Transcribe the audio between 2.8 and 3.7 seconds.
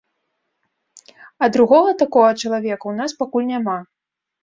ў нас пакуль